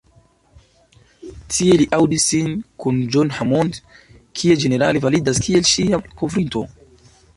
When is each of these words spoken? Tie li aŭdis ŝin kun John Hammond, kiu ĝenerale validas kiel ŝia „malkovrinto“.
Tie 1.55 1.75
li 1.81 1.85
aŭdis 1.97 2.25
ŝin 2.31 2.49
kun 2.85 2.97
John 3.17 3.33
Hammond, 3.41 3.77
kiu 4.41 4.57
ĝenerale 4.65 5.05
validas 5.05 5.43
kiel 5.49 5.69
ŝia 5.75 6.01
„malkovrinto“. 6.05 6.65